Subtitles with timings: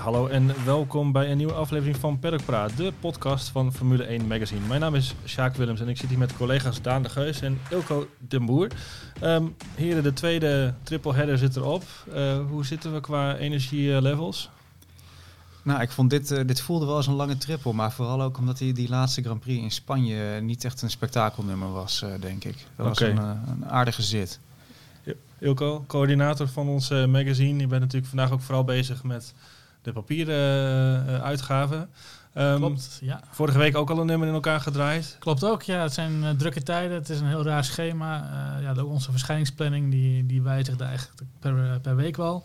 [0.00, 4.26] hallo en welkom bij een nieuwe aflevering van Paddock Praat, de podcast van Formule 1
[4.26, 4.66] Magazine.
[4.66, 7.58] Mijn naam is Sjaak Willems en ik zit hier met collega's Daan de Geus en
[7.70, 8.68] Ilko den Boer.
[9.20, 9.44] Ehm
[9.74, 11.82] heren, de tweede triple header zit erop.
[12.12, 14.50] Eh, hoe zitten we qua energielevels?
[15.62, 18.38] Nou, ik vond dit, eh, dit voelde wel als een lange triple, maar vooral ook
[18.38, 22.44] omdat die, die laatste Grand Prix in Spanje niet echt een spektakelnummer was, eh, denk
[22.44, 22.66] ik.
[22.76, 24.40] Dat was een, eh, een aardige zit.
[25.40, 27.60] Ilko, coördinator van ons eh, magazine.
[27.60, 29.34] Je bent natuurlijk vandaag ook vooral bezig met
[29.82, 31.90] de papieren eh, uitgaven.
[32.34, 33.20] Ehm, Klopt, ja.
[33.30, 35.16] Vorige week ook al een nummer in elkaar gedraaid.
[35.18, 35.82] Klopt ook, ja.
[35.82, 36.96] Het zijn eh, drukke tijden.
[36.96, 38.30] Het is een heel raar schema.
[38.56, 42.44] Eh, ja, onze verschijningsplanning die, die wijzigt eigenlijk per, per week wel.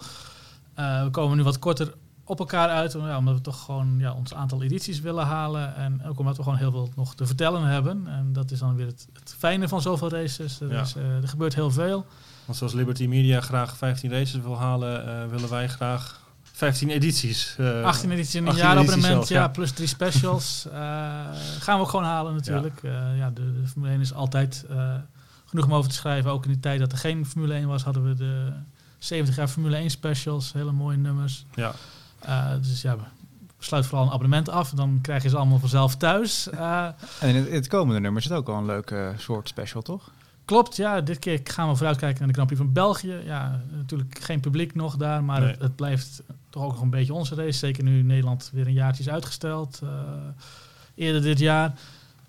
[0.75, 4.33] We komen nu wat korter op elkaar uit, ja, omdat we toch gewoon ja, ons
[4.33, 5.75] aantal edities willen halen.
[5.75, 8.07] En ook omdat we gewoon heel veel nog te vertellen hebben.
[8.07, 10.59] En dat is dan weer het, het fijne van zoveel races.
[10.61, 10.81] Er, Ja.
[10.81, 12.05] is, er gebeurt heel veel.
[12.45, 16.23] Want zoals Liberty Media graag 15 races wil halen, willen wij graag
[16.55, 17.55] 15 edities.
[17.57, 19.47] eh, 18 edities in een 18 jaarabonnement, ja, ja.
[19.47, 20.65] plus drie specials.
[20.71, 20.79] Eh,
[21.59, 22.79] gaan we ook gewoon halen natuurlijk.
[22.83, 24.93] Ja, ja de, de Formule 1 is altijd eh,
[25.45, 26.31] genoeg om over te schrijven.
[26.31, 28.51] Ook in de tijd dat er geen Formule 1 was, hadden we de
[28.97, 30.53] 70 jaar Formule 1 specials.
[30.53, 31.45] Hele mooie nummers.
[31.55, 31.71] ja.
[32.19, 32.95] Eh, dus ja,
[33.59, 34.69] sluit vooral een abonnement af.
[34.69, 36.49] Dan krijg je ze allemaal vanzelf thuis.
[36.49, 36.87] Eh,
[37.19, 40.09] En in het, in het komende nummer zit ook al een leuke soort special, toch?
[40.45, 41.01] Klopt, ja.
[41.01, 43.15] Dit keer gaan we vooruitkijken naar de Grand Prix van België.
[43.25, 45.49] Ja, natuurlijk geen publiek nog daar, maar Nee.
[45.51, 46.21] het, het blijft
[46.55, 47.57] toch ook nog een beetje onze race.
[47.57, 49.79] Zeker nu Nederland weer een jaartje is uitgesteld.
[49.83, 49.89] eh,
[50.95, 51.73] eerder dit jaar.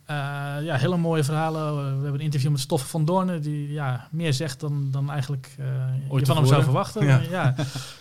[0.04, 0.16] Eh,
[0.62, 1.76] ja, hele mooie verhalen.
[1.76, 5.54] we hebben een interview met Stoffen van Doornen, die ja, meer zegt dan, dan eigenlijk
[5.58, 7.06] eh, je van hem zou verwachten.
[7.06, 7.20] Ja.
[7.30, 7.54] Ja.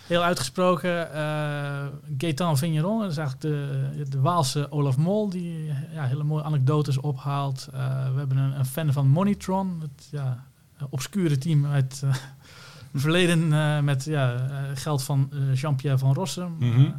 [0.06, 1.12] heel uitgesproken.
[1.12, 1.86] eh
[2.18, 6.98] Gaetan Vigneron, dat is eigenlijk de, de Waalse Olaf Mol, die ja, hele mooie anekdotes
[6.98, 7.68] ophaalt.
[8.12, 10.44] We hebben een, een fan van Monitron, het ja,
[10.90, 12.02] obscure team uit
[13.00, 16.56] verleden eh, met ja, eh, geld van eh, Jean-Pierre van Rossum.
[16.58, 16.90] Mhm.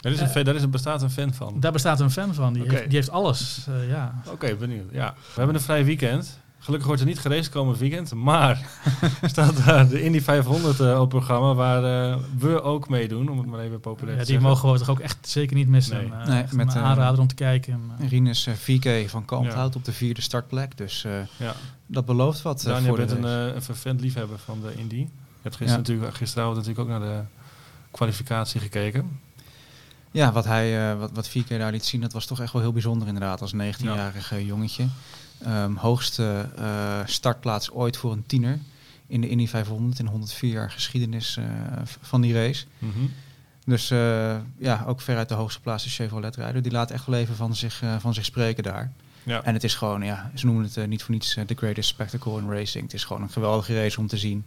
[0.00, 1.60] Daar, is een fan- daar is een, bestaat een fan van.
[1.60, 3.66] daar bestaat een fan van, die, heeft, die heeft alles.
[3.88, 4.14] ja.
[4.30, 4.92] Oké, benieuwd.
[4.92, 5.14] Ja.
[5.16, 6.40] We hebben een vrij weekend.
[6.58, 8.66] Gelukkig wordt er niet geraced komend weekend, maar
[9.22, 13.38] staat daar de Indy 500 eh, op het programma waar eh, we ook meedoen, om
[13.38, 14.48] het maar even populair Ja, te die zeggen.
[14.54, 15.96] mogen we toch ook echt zeker niet missen.
[15.96, 16.10] Nee.
[16.20, 17.80] Eh, Nee, met, een aanrader om te kijken.
[18.08, 19.78] Rinus VK van Kalmthout Ja.
[19.78, 20.76] op de vierde startplek.
[20.76, 21.54] Dus eh, Ja.
[21.86, 24.96] dat belooft wat je voor de bent een, een vervent liefhebber van de Indy.
[24.96, 25.06] Je
[25.42, 25.76] hebt gisteren Ja.
[25.76, 27.20] natuurlijk, gisteravond natuurlijk ook naar de
[27.90, 29.20] kwalificatie gekeken.
[30.16, 32.62] Ja, wat, hij, eh, wat, wat VK daar liet zien, dat was toch echt wel
[32.62, 33.40] heel bijzonder inderdaad.
[33.40, 34.86] Als 19-jarig eh, jongetje.
[35.42, 38.58] Ehm, hoogste eh, startplaats ooit voor een tiener
[39.06, 41.44] in de Indy 500 in 104 jaar geschiedenis eh,
[42.00, 42.64] van die race.
[43.64, 46.62] Dus eh, ja, ook veruit de hoogste plaats de Chevrolet-rijder.
[46.62, 48.92] Die laat echt wel even van zich, van zich spreken daar.
[49.22, 49.42] Ja.
[49.42, 52.50] En het is gewoon, ja, ze noemen het niet voor niets de greatest spectacle in
[52.50, 52.84] racing.
[52.84, 54.44] Het is gewoon een geweldige race om te zien.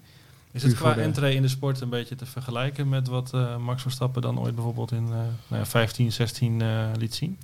[0.51, 3.57] Is het qua de- entree in de sport een beetje te vergelijken met wat eh,
[3.57, 5.09] Max Verstappen dan ooit bijvoorbeeld in eh
[5.47, 7.37] nou ja, 15, 16 eh, liet zien?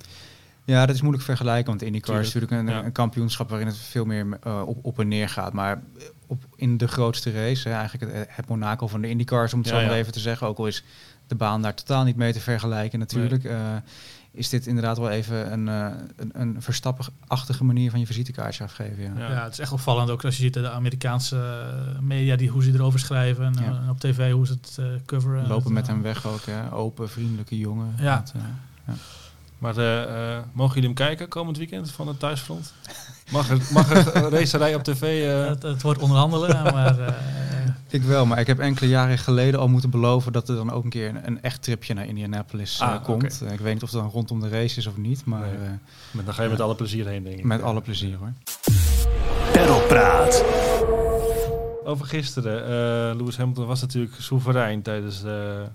[0.64, 2.86] Ja, dat is moeilijk vergelijken, want IndyCar is Tuurlijk, natuurlijk een, ja.
[2.86, 4.26] een kampioenschap waarin het veel meer
[4.66, 5.52] op, op en neer gaat.
[5.52, 5.82] Maar
[6.26, 9.68] op, in de grootste race, hè, eigenlijk het, het Monaco van de IndyCars, om het
[9.68, 10.84] Ja, zo maar even te zeggen, ook al is
[11.26, 13.76] de baan daar totaal niet mee te vergelijken natuurlijk, eh,
[14.36, 15.86] is dit inderdaad wel even een, eh,
[16.16, 19.02] een, een verstappenachtige manier van je visitekaartje afgeven.
[19.02, 19.10] Ja.
[19.18, 19.30] Ja.
[19.30, 19.44] Ja.
[19.44, 22.72] het is echt opvallend ook als je ziet de Amerikaanse eh, media die hoe ze
[22.72, 23.60] erover schrijven en, Ja.
[23.60, 25.46] eh, en op tv hoe ze het eh, coveren.
[25.46, 26.72] Lopen Het, met eh, hem weg ook, hè.
[26.72, 27.94] open, vriendelijke jongen.
[28.00, 28.16] Ja.
[28.16, 28.94] Dat, eh,
[29.58, 32.72] Maar eh, eh, mogen jullie hem kijken komend weekend van het thuisfront?
[33.30, 35.02] Mag er, mag er een racerij op tv?
[35.28, 37.14] eh, het, het wordt onderhandelen, maar eh,
[37.88, 40.84] ik wel, maar ik heb enkele jaren geleden al moeten beloven dat er dan ook
[40.84, 43.42] een keer een, een echt tripje naar Indianapolis eh, Ah, komt.
[43.46, 45.50] Eh, ik weet niet of het dan rondom de race is of niet, maar Nee.
[45.50, 45.70] eh,
[46.10, 47.44] met, dan ga je met alle plezier heen, denk ik.
[47.44, 48.32] met alle plezier hoor.
[49.52, 50.44] Peddelpraat.
[51.84, 52.62] Over gisteren.
[52.62, 55.66] eh Lewis Hamilton was natuurlijk soeverein tijdens eh, eh,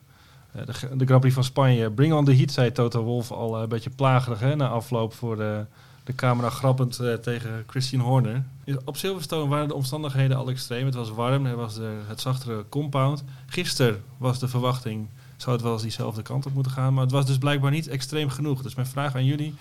[0.66, 1.92] de, G- de Grand Prix van Spanje.
[1.92, 5.14] Bring on the heat, zei Toto Wolff al eh, een beetje plagerig hè, na afloop
[5.14, 5.66] voor de,
[6.04, 8.44] de camera grappend eh, tegen Christian Horner.
[8.86, 10.86] Op Silverstone waren de omstandigheden al extreem.
[10.86, 13.24] Het was warm, het was de, het zachtere compound.
[13.46, 15.08] Gisteren was de verwachting,
[15.38, 16.94] zou het wel eens diezelfde kant op moeten gaan.
[16.94, 18.62] Maar het was dus blijkbaar niet extreem genoeg.
[18.62, 19.56] Dus mijn vraag aan jullie,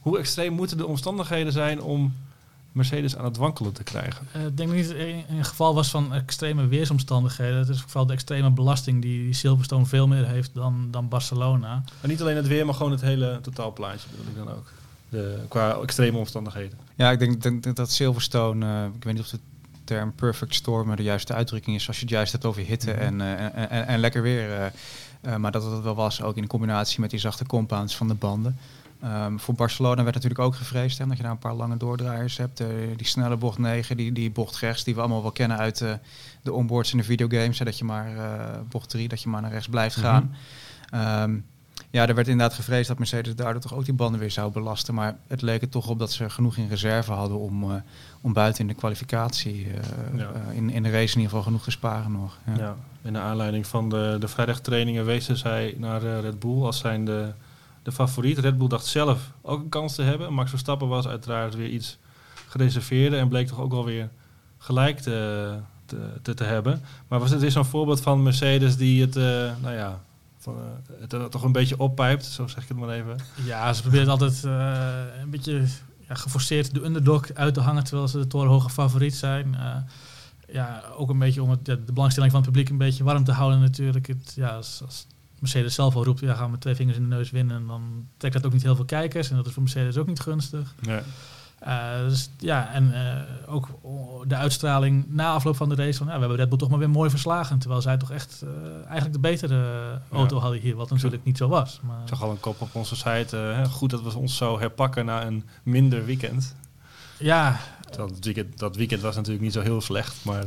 [0.00, 2.14] hoe extreem moeten de omstandigheden zijn om
[2.72, 4.26] Mercedes aan het wankelen te krijgen?
[4.32, 7.58] eh, ik denk niet dat het een, geval was van extreme weersomstandigheden.
[7.58, 11.82] Het is vooral de extreme belasting die, die Silverstone veel meer heeft dan, dan Barcelona.
[12.00, 14.72] En niet alleen het weer, maar gewoon het hele totaalplaatje bedoel ik dan ook.
[15.16, 16.78] De, qua extreme omstandigheden.
[16.94, 19.38] Ja, ik denk, dat Silverstone, eh, ik weet niet of de
[19.84, 23.00] term perfect storm de juiste uitdrukking is als je het juist hebt over hitte Mhm.
[23.00, 24.72] en, eh, en, en, en lekker weer.
[25.20, 28.14] eh, maar dat het wel was, ook in combinatie met die zachte compounds van de
[28.14, 28.58] banden.
[29.02, 32.36] Ehm, voor Barcelona werd natuurlijk ook gevreesd, hè, dat je daar een paar lange doordraaiers
[32.36, 32.62] hebt.
[32.96, 35.84] Die snelle bocht 9, die, die bocht rechts, die we allemaal wel kennen uit
[36.42, 37.58] de onboards in de videogames.
[37.58, 38.08] Hè, dat je maar
[38.68, 40.34] bocht 3, dat je maar naar rechts blijft gaan.
[40.90, 41.38] Ehm,
[41.90, 44.94] ja, er werd inderdaad gevreesd dat Mercedes daardoor toch ook die banden weer zou belasten.
[44.94, 47.76] Maar het leek er toch op dat ze genoeg in reserve hadden om, eh,
[48.20, 50.30] om buiten in de kwalificatie, eh, Ja.
[50.48, 52.38] eh, in, in de race in ieder geval genoeg te sparen nog.
[52.46, 52.56] Ja.
[52.58, 52.76] Ja.
[53.02, 57.32] In de aanleiding van de, de vrijdagtrainingen wezen zij naar Red Bull als zijn de,
[57.82, 58.38] de favoriet.
[58.38, 60.32] Red Bull dacht zelf ook een kans te hebben.
[60.32, 61.98] Max Verstappen was uiteraard weer iets
[62.48, 64.08] gereserveerder en bleek toch ook wel weer
[64.58, 65.52] gelijk te,
[65.84, 66.82] te, te, te hebben.
[67.08, 69.14] Maar was het is zo'n voorbeeld van Mercedes die het,
[69.62, 70.00] nou ja,
[71.00, 73.16] het er toch een beetje oppijpt, zo zeg ik het maar even.
[73.44, 75.64] Ja, ze proberen altijd eh, een beetje
[76.08, 79.54] ja, geforceerd de underdog uit te hangen, terwijl ze de torenhoge favoriet zijn.
[79.54, 79.76] Eh,
[80.48, 83.24] ja, ook een beetje om het, ja, de belangstelling van het publiek een beetje warm
[83.24, 84.06] te houden natuurlijk.
[84.06, 85.06] Het, ja, als, als
[85.38, 88.06] Mercedes zelf al roept, ja, gaan we met twee vingers in de neus winnen, dan
[88.16, 89.30] trekt dat ook niet heel veel kijkers.
[89.30, 90.74] En dat is voor Mercedes ook niet gunstig.
[90.80, 91.02] Ja.
[91.58, 93.68] Eh, dus ja, en eh, ook
[94.26, 96.78] de uitstraling na afloop van de race van ja, we hebben Red Bull toch maar
[96.78, 97.58] weer mooi verslagen.
[97.58, 100.40] Terwijl zij toch echt eh, eigenlijk de betere auto Ja.
[100.42, 101.80] hadden hier, wat natuurlijk niet zo was.
[101.82, 103.64] Maar, Ik zag al een kop op onze site.
[103.70, 106.54] goed dat we ons zo herpakken na een minder weekend.
[107.18, 107.58] ja,
[107.96, 110.44] het weekend, dat weekend was natuurlijk niet zo heel slecht, maar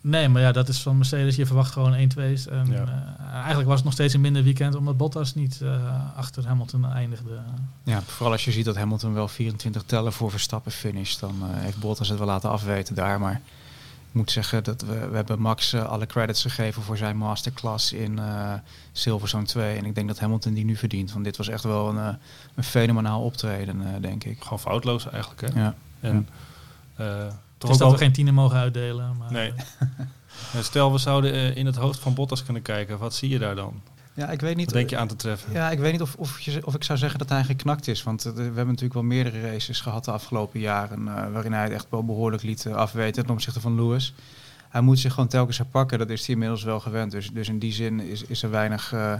[0.00, 1.36] nee, maar ja, dat is van Mercedes.
[1.36, 2.46] Je verwacht gewoon 1-2's.
[2.46, 2.82] En Ja.
[3.18, 6.86] eh, eigenlijk was het nog steeds een minder weekend, omdat Bottas niet eh, achter Hamilton
[6.92, 7.38] eindigde.
[7.82, 11.46] Ja, vooral als je ziet dat Hamilton wel 24 tellen voor Verstappen finisht, dan eh,
[11.62, 13.20] heeft Bottas het wel laten afweten daar.
[13.20, 13.40] Maar
[14.08, 18.18] ik moet zeggen dat we, we hebben Max alle credits gegeven voor zijn masterclass in
[18.18, 18.52] eh
[18.92, 19.76] Silverstone 2.
[19.76, 22.14] En ik denk dat Hamilton die nu verdient, want dit was echt wel een, eh,
[22.54, 24.42] een fenomenaal optreden, eh, denk ik.
[24.42, 25.40] gewoon foutloos eigenlijk.
[25.52, 25.60] Hè?
[25.60, 25.74] Ja.
[26.00, 26.28] En
[26.96, 27.98] eh, Het toch is ook dat wel...
[27.98, 29.16] we geen tienen mogen uitdelen.
[29.16, 29.52] Maar, Nee.
[30.54, 32.98] Eh, Stel, we zouden eh, in het hoofd van Bottas kunnen kijken.
[32.98, 33.82] Wat zie je daar dan?
[34.18, 34.64] ja, ik weet niet.
[34.64, 35.52] Wat denk je aan te treffen?
[35.52, 38.02] Ja, ik weet niet of, of, je, of ik zou zeggen dat hij geknakt is.
[38.02, 41.08] Want eh, we hebben natuurlijk wel meerdere races gehad de afgelopen jaren.
[41.08, 44.14] eh, waarin hij het echt wel behoorlijk liet eh, afweten ten opzichte van Lewis.
[44.68, 45.98] Hij moet zich gewoon telkens herpakken.
[45.98, 47.10] Dat is hij inmiddels wel gewend.
[47.10, 49.12] Dus, dus in die zin is, is er weinig eh,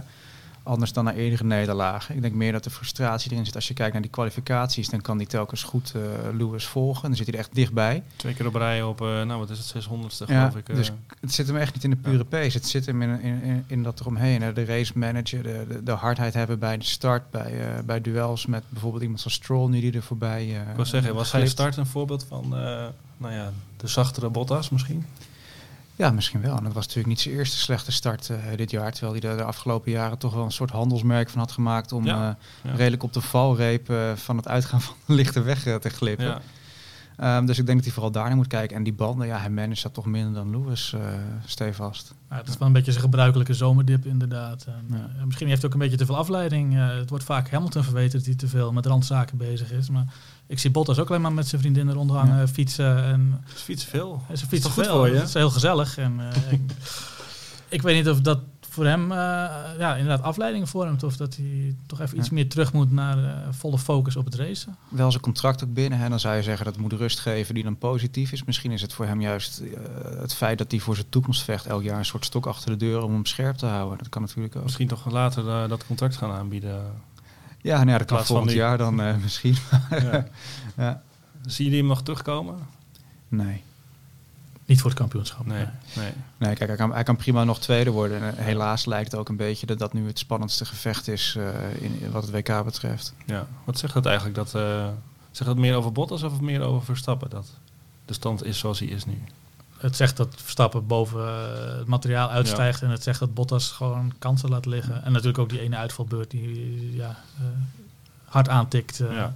[0.69, 2.15] anders dan naar eerdere nederlagen.
[2.15, 3.55] Ik denk meer dat de frustratie erin zit.
[3.55, 6.01] Als je kijkt naar die kwalificaties, dan kan hij telkens goed eh,
[6.37, 7.01] Lewis volgen.
[7.07, 8.03] Dan zit hij er echt dichtbij.
[8.15, 10.69] Twee keer op rij op, eh, nou wat is het, 600ste Ja, geloof ik.
[10.69, 10.75] eh.
[10.75, 12.57] dus het zit hem echt niet in de pure pace.
[12.57, 14.41] Het zit hem in, in, in, dat eromheen.
[14.41, 14.53] hè.
[14.53, 18.63] De race manager, de, de, de hardheid hebben bij de start, bij, bij duels met
[18.69, 20.47] bijvoorbeeld iemand zoals Stroll nu die er voorbij.
[20.47, 22.49] ik wil zeggen, was zijn start een voorbeeld van
[23.17, 25.05] nou ja, de zachtere Bottas misschien?
[25.99, 26.57] Ja, misschien wel.
[26.57, 28.91] En dat was natuurlijk niet zijn eerste slechte start eh, dit jaar.
[28.91, 32.05] Terwijl hij er de afgelopen jaren toch wel een soort handelsmerk van had gemaakt om
[32.05, 32.29] Ja,
[32.63, 32.75] eh, ja.
[32.77, 36.25] redelijk op de valreep eh, van het uitgaan van de lichte weg te glippen.
[36.25, 36.41] Ja.
[37.17, 38.75] Ehm, dus ik denk dat hij vooral daar naar moet kijken.
[38.77, 40.99] En die banden, ja, hij managt dat toch minder dan Lewis, eh
[41.45, 42.13] stevast.
[42.29, 44.65] Ja, het is wel een beetje zijn gebruikelijke zomerdip inderdaad.
[44.67, 45.25] En, Ja.
[45.25, 46.75] misschien heeft hij ook een beetje te veel afleiding.
[46.77, 49.89] Eh, het wordt vaak Hamilton verweten dat hij te veel met randzaken bezig is.
[49.89, 50.05] Maar
[50.49, 53.03] ik zie Bottas ook alleen maar met zijn vriendin eronder hangen, fietsen.
[53.03, 54.21] En Dus fietsen veel.
[54.29, 54.95] en ze fietsen goed veel.
[54.95, 55.15] voor je?
[55.15, 55.97] Het is heel gezellig.
[55.97, 56.61] En, eh, ik,
[57.67, 59.17] ik weet niet of dat voor hem eh,
[59.77, 61.03] ja, inderdaad afleiding vormt.
[61.03, 64.35] Of dat hij toch even iets meer terug moet naar eh, volle focus op het
[64.35, 64.75] racen.
[64.89, 65.99] wel zijn contract ook binnen.
[65.99, 66.09] Hè.
[66.09, 68.43] Dan zou je zeggen dat moet rust geven die dan positief is.
[68.43, 69.79] Misschien is het voor hem juist eh,
[70.19, 72.85] het feit dat hij voor zijn toekomst vecht elk jaar een soort stok achter de
[72.85, 73.97] deur om hem scherp te houden.
[73.97, 74.63] Dat kan natuurlijk ook.
[74.63, 76.81] Misschien toch later dat contract gaan aanbieden.
[77.61, 79.55] Ja, nou ja, dat kan volgend jaar dan eh, misschien.
[79.89, 80.27] ja.
[80.77, 81.01] ja.
[81.45, 82.59] Zie je hem nog terugkomen?
[83.27, 83.63] Nee.
[84.69, 85.45] Niet voor het kampioenschap.
[85.45, 85.65] Nee.
[85.95, 86.11] nee.
[86.37, 88.21] Nee, kijk, hij kan, hij kan prima nog tweede worden.
[88.21, 91.35] En eh, helaas lijkt het ook een beetje dat dat nu het spannendste gevecht is
[91.37, 93.13] eh, in, in wat het WK betreft.
[93.25, 93.47] Ja.
[93.63, 94.35] Wat zegt dat eigenlijk?
[94.35, 94.87] Dat, eh,
[95.31, 97.29] zegt dat meer over Bottas of meer over Verstappen?
[97.29, 97.47] Dat
[98.05, 99.21] de stand is zoals hij is nu.
[99.79, 102.81] Het zegt dat Verstappen boven eh, het materiaal uitstijgt.
[102.81, 105.03] En het zegt dat Bottas gewoon kansen laat liggen.
[105.03, 107.43] En natuurlijk ook die ene uitvalbeurt die ja, eh,
[108.25, 108.99] hard aantikt.
[108.99, 109.11] eh.
[109.13, 109.33] Ja.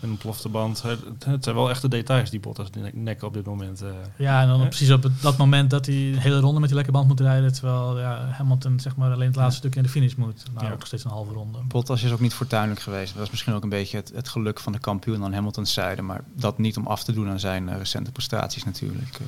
[0.00, 0.82] Een ontplofte band.
[0.82, 3.82] Het, het zijn wel echte details die Bottas nek- nekken op dit moment.
[4.16, 4.66] Ja, en dan Hè?
[4.66, 7.20] precies op het- dat moment dat hij een hele ronde met die lekke band moet
[7.20, 7.52] rijden.
[7.52, 10.42] Terwijl ja, Hamilton zeg maar alleen het laatste stukje in de finish moet.
[10.54, 10.72] Nou, Ja.
[10.72, 11.58] ook nog steeds een halve ronde.
[11.68, 13.10] Bottas is ook niet fortuinlijk geweest.
[13.12, 16.02] Dat was misschien ook een beetje het, het geluk van de kampioen aan Hamilton's zijde.
[16.02, 19.20] Maar dat niet om af te doen aan zijn recente prestaties natuurlijk.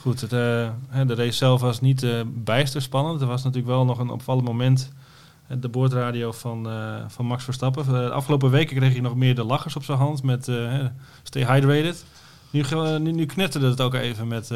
[0.00, 3.20] Goed, het, eh, de race zelf was niet eh, bijster spannend.
[3.20, 4.92] Er was natuurlijk wel nog een opvallend moment.
[5.60, 7.86] De boordradio van, eh, van Max Verstappen.
[7.86, 10.44] De afgelopen weken kreeg hij nog meer de lachers op zijn hand met
[11.22, 12.04] Stay Hydrated.
[12.50, 12.64] Nu,
[12.98, 14.50] nu, nu knetterde het ook even met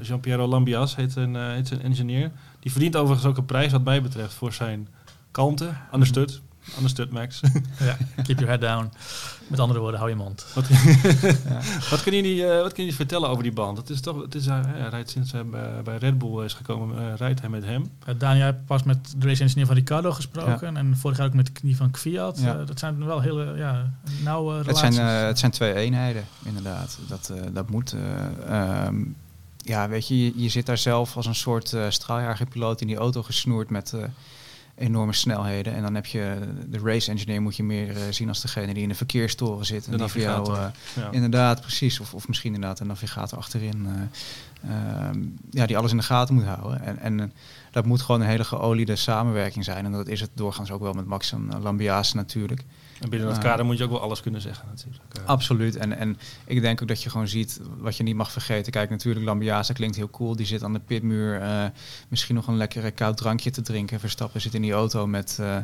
[0.00, 2.30] Jean-Pierre Lambias, heet een, heet zijn engineer.
[2.60, 4.88] Die verdient overigens ook een prijs wat mij betreft voor zijn
[5.30, 6.40] kalmte, understood.
[6.76, 7.40] Understood, Max.
[7.78, 8.92] Ja, keep your head down.
[9.46, 10.46] Met andere woorden, hou je mond.
[10.54, 10.68] Wat,
[11.90, 13.76] wat, kun je uh, wat kun je vertellen over die band?
[13.76, 15.44] Het is toch, het is, uh, hij rijdt sinds hij
[15.84, 17.90] bij Red Bull is gekomen, uh, rijdt hij met hem.
[18.18, 20.76] Daniel heeft pas met de race engineer van Ricardo gesproken.
[20.76, 22.40] En vorig jaar ook met die van Kviat.
[22.40, 22.64] Ja.
[22.64, 24.82] dat zijn wel hele ja, nauwe relaties.
[24.82, 26.98] Het zijn, het zijn twee eenheden, inderdaad.
[27.08, 27.94] Dat, dat moet.
[28.50, 29.16] Um,
[29.56, 33.22] ja, weet je, je, je, zit daar zelf als een soort straaljagerpiloot in die auto
[33.22, 33.94] gesnoerd met
[34.78, 35.74] enorme snelheden.
[35.74, 38.82] En dan heb je de race engineer moet je meer uh, zien als degene die
[38.82, 39.86] in de verkeerstoren zit.
[39.86, 40.66] En de die voor jou, uh,
[40.96, 41.10] ja.
[41.10, 42.00] inderdaad, precies.
[42.00, 43.86] Of, of misschien inderdaad een navigator achterin.
[44.64, 44.72] Uh,
[45.50, 46.82] ja, die alles in de gaten moet houden.
[46.82, 47.32] En, en
[47.70, 49.84] dat moet gewoon een hele geoliede samenwerking zijn.
[49.84, 52.64] En dat is het doorgaans ook wel met Max en Lambiase natuurlijk.
[53.00, 55.04] En binnen dat kader moet je ook wel alles kunnen zeggen natuurlijk.
[55.24, 55.76] Absoluut.
[55.76, 58.72] En, en ik denk ook dat je gewoon ziet wat je niet mag vergeten.
[58.72, 60.36] Kijk, natuurlijk Lambiase klinkt heel cool.
[60.36, 61.64] Die zit aan de pitmuur uh,
[62.08, 64.00] misschien nog een lekkere koud drankje te drinken.
[64.00, 65.56] Verstappen zit in die auto met uh,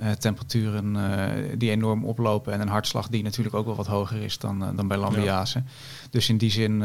[0.00, 0.96] uh, temperaturen
[1.58, 2.52] die enorm oplopen.
[2.52, 5.58] En een hartslag die natuurlijk ook wel wat hoger is dan, dan bij Lambiase.
[5.58, 5.64] Ja.
[6.10, 6.78] Dus in die zin,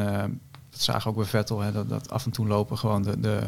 [0.70, 3.20] dat zagen ook bij Vettel, hè, dat, dat af en toe lopen gewoon de...
[3.20, 3.42] de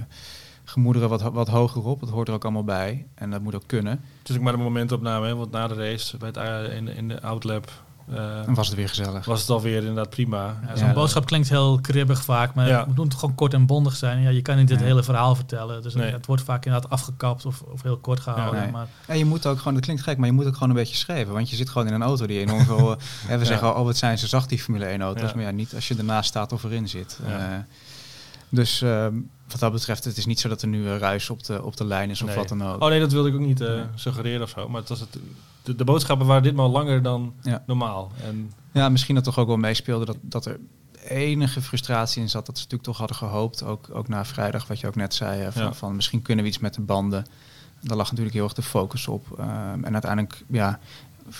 [0.63, 2.00] gemoederen wat, wat hoger op.
[2.00, 3.08] Dat hoort er ook allemaal bij.
[3.15, 4.01] En dat moet ook kunnen.
[4.20, 5.36] Het is ook maar een momentopname, hè?
[5.36, 7.72] want na de race bij het, in, in de Outlap...
[8.10, 9.25] Uh, en was het weer gezellig.
[9.25, 10.60] Was het alweer inderdaad prima.
[10.67, 12.86] Ja, Zo'n ja, boodschap klinkt heel kribbig vaak, maar ja.
[12.86, 14.22] het moet gewoon kort en bondig zijn.
[14.22, 15.82] Ja, je kan niet het hele verhaal vertellen.
[15.82, 16.12] Dus nee.
[16.12, 18.62] het wordt vaak inderdaad afgekapt of, of heel kort gehouden.
[18.62, 18.72] Nee.
[18.72, 20.75] Maar en je moet ook gewoon, dat klinkt gek, maar je moet ook gewoon een
[20.75, 21.34] beetje schrijven.
[21.34, 22.98] Want je zit gewoon in een auto die enorm veel...
[23.27, 25.34] hè, we zeggen, oh wat zijn ze zacht die Formule 1 auto's.
[25.34, 27.20] Maar ja, niet als je ernaast staat of erin zit.
[27.27, 27.36] Uh,
[28.53, 28.81] dus...
[28.81, 29.07] Uh,
[29.53, 31.77] wat dat betreft, het is niet zo dat er nu uh, ruis op de, op
[31.77, 32.36] de lijn is of nee.
[32.36, 32.81] wat dan ook.
[32.81, 33.83] Oh nee, dat wilde ik ook niet uh, nee.
[33.95, 34.69] suggereren of zo.
[34.69, 35.17] Maar het was het,
[35.63, 37.63] de, de, boodschappen waren ditmaal langer dan ja.
[37.65, 38.12] normaal.
[38.24, 40.60] En ja, misschien dat toch ook wel meespeelde dat, dat er
[41.07, 42.45] enige frustratie in zat.
[42.45, 45.51] Dat ze natuurlijk toch hadden gehoopt, ook, ook na vrijdag, wat je ook net zei,
[45.51, 45.74] van, ja.
[45.74, 47.25] van misschien kunnen we iets met de banden.
[47.81, 49.25] Daar lag natuurlijk heel erg de focus op.
[49.39, 50.79] Uh, en uiteindelijk, ja,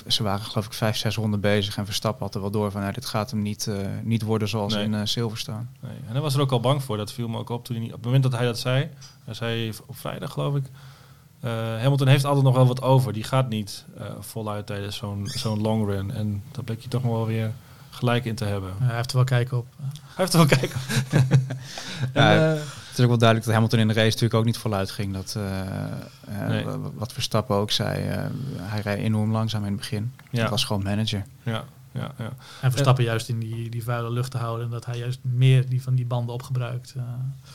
[0.08, 2.82] ze waren geloof ik vijf, zes ronden bezig en Verstappen had er wel door van
[2.82, 4.84] nou, dit gaat hem niet, uh, niet worden zoals nee.
[4.84, 5.66] in uh, Silverstone.
[5.80, 5.96] Nee.
[6.08, 7.86] En hij was er ook al bang voor, dat viel me ook op toen hij,
[7.86, 8.90] op het moment dat hij dat zei,
[9.24, 13.24] hij zei op vrijdag geloof ik, uh, Hamilton heeft altijd nog wel wat over, die
[13.24, 13.86] gaat niet
[14.20, 17.52] voluit tijdens zo'n zo'n long run en daar bleek je toch nog wel weer
[17.94, 18.74] gelijk in te hebben.
[18.80, 19.68] Ja, hij heeft er wel kijken op.
[19.78, 21.22] Hij heeft er wel kijken op.
[22.14, 22.62] ja, en,
[22.94, 25.14] het is ook wel duidelijk dat Hamilton in de race natuurlijk ook niet voluit ging.
[25.14, 26.64] Dat, uh, nee.
[26.64, 28.26] uh, wat Verstappen ook zei, uh,
[28.62, 30.12] hij rijdt enorm langzaam in het begin.
[30.30, 30.42] Ja.
[30.42, 31.26] Dat was gewoon manager.
[31.44, 32.30] Ja, ja, ja.
[32.62, 34.66] En Verstappen juist in die, die vuile lucht te houden.
[34.66, 36.96] En dat hij juist meer die van die banden opgebruikt.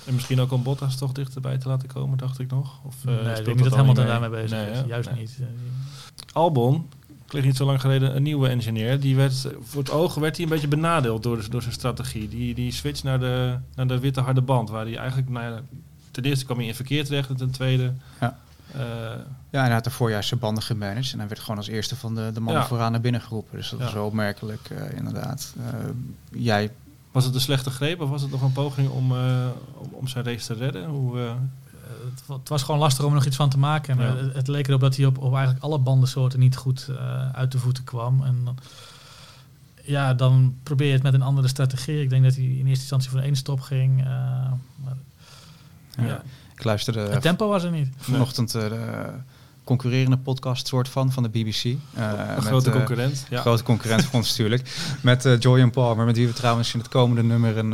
[0.07, 2.80] En misschien ook om Bottas toch dichterbij te laten komen, dacht ik nog.
[2.85, 4.80] Of, nee, ik denk niet dat Hamilton daarmee bezig nee, is.
[4.87, 5.18] Juist nee.
[5.18, 5.38] niet.
[6.33, 6.88] Albon,
[7.29, 9.01] kreeg niet zo lang geleden een nieuwe engineer.
[9.01, 12.29] Die werd, voor het oog werd hij een beetje benadeeld door, door zijn strategie.
[12.29, 14.71] Die, die switch naar de, naar de witte harde band.
[14.71, 15.61] Waar hij eigenlijk, nou ja,
[16.11, 17.29] ten eerste kwam hij in verkeer terecht.
[17.29, 17.93] En ten tweede...
[18.21, 18.39] Ja.
[18.77, 18.83] Uh,
[19.51, 21.13] ja, en hij had de voorjaar zijn banden gemanaged.
[21.13, 22.69] En hij werd gewoon als eerste van de, de mannen ja.
[22.69, 23.57] vooraan naar binnen geroepen.
[23.57, 23.85] Dus dat ja.
[23.85, 25.55] was wel opmerkelijk, uh, inderdaad.
[25.59, 25.65] Uh,
[26.43, 26.71] jij...
[27.13, 30.25] Was het een slechte greep of was het nog een poging om, om, om, zijn
[30.25, 30.85] race te redden?
[30.85, 31.19] Hoe,
[32.27, 33.99] het was gewoon lastig om er nog iets van te maken.
[33.99, 34.17] En ja.
[34.17, 37.53] het, het, leek erop dat hij op, op eigenlijk alle bandensoorten niet goed uh, uit
[37.53, 38.25] de voeten kwam.
[38.25, 38.59] En dan,
[39.83, 42.03] ja, dan probeer je het met een andere strategie.
[42.03, 44.01] Ik denk dat hij in eerste instantie voor één stop ging.
[44.01, 44.07] Uh,
[44.77, 44.97] maar,
[45.97, 46.05] ja.
[46.05, 46.23] ja.
[46.55, 47.01] Ik luisterde...
[47.01, 47.89] Het tempo was er niet.
[47.97, 49.11] Vanochtend uh, de
[49.65, 51.65] concurrerende podcast soort van, van de BBC.
[51.65, 51.77] Uh,
[52.37, 53.27] een grote concurrent.
[53.31, 53.41] Ja.
[53.41, 54.97] Grote concurrent voor ons natuurlijk.
[55.03, 57.73] Met uh, Joy Palmer, met wie we trouwens in het komende nummer een,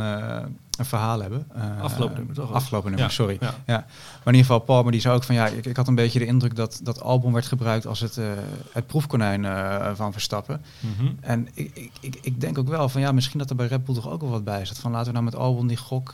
[0.77, 1.47] een verhaal hebben.
[1.57, 2.51] Uh, afgelopen nummer toch?
[2.51, 3.13] Afgelopen nummer, ja.
[3.13, 3.37] sorry.
[3.39, 3.55] Ja.
[3.65, 3.75] ja.
[3.75, 6.19] Maar in ieder geval, Palmer die zei ook van ja, ik, ik had een beetje
[6.19, 8.25] de indruk dat dat album werd gebruikt als het, uh,
[8.71, 10.61] het proefkonijn uh, van Verstappen.
[10.79, 11.17] Mm -hmm.
[11.21, 13.95] En ik, ik, ik, denk ook wel van ja, misschien dat er bij Red Bull
[13.95, 14.77] toch ook wel wat bij zat.
[14.77, 16.13] Van laten we nou met album die gok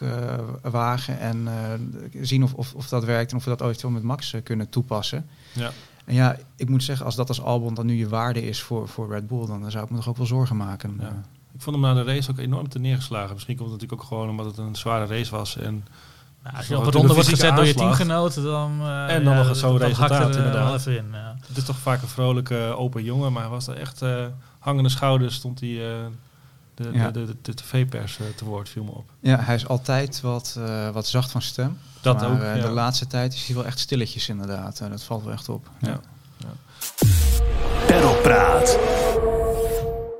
[0.61, 1.47] wagen en
[2.21, 4.69] zien of, of, of dat werkt en of we dat ooit wel met Max kunnen
[4.69, 5.25] toepassen.
[5.53, 5.71] Ja.
[6.05, 8.87] En ja, ik moet zeggen, als dat als album dan nu je waarde is voor,
[8.87, 10.97] voor Red Bull, dan zou ik me toch ook wel zorgen maken.
[10.99, 11.21] Ja.
[11.61, 13.33] Ik vond hem na de race ook enorm te neergeslagen.
[13.33, 15.57] Misschien komt het natuurlijk ook gewoon omdat het een zware race was.
[15.57, 15.87] En
[16.43, 18.79] nou, als je op een ronde wordt gezet door je teamgenoten, dan...
[18.81, 20.85] Uh, en dan ja, nog zo'n resultaat, er, inderdaad.
[20.85, 21.35] In, ja.
[21.47, 24.25] Het is toch vaak een vrolijke, open jongen, maar hij was er echt uh,
[24.59, 25.69] hangende schouders, stond hij...
[25.69, 26.05] Uh,
[26.75, 27.11] de, ja.
[27.11, 29.09] de, de, de tv-pers te woord, viel me op.
[29.19, 30.59] Ja, hij is altijd wat,
[30.93, 31.77] wat zacht van stem.
[32.01, 32.53] Dat maar, ook, ja.
[32.53, 34.83] De laatste tijd is hij wel echt stilletjes inderdaad.
[34.89, 35.67] dat valt wel echt op.
[35.81, 35.99] Ja.
[36.37, 36.53] ja.
[37.85, 38.77] Perlpraat.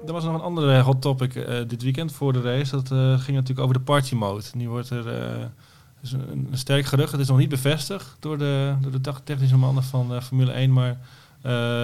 [0.05, 2.72] Er was nog een andere hot topic uh, dit weekend voor de race.
[2.72, 4.43] Dat uh, ging natuurlijk over de party mode.
[4.53, 5.46] Nu wordt er uh,
[6.01, 7.12] is een, een, sterk gerucht.
[7.12, 10.74] Het is nog niet bevestigd door de, door de technische mannen van Formule 1.
[10.74, 10.98] Maar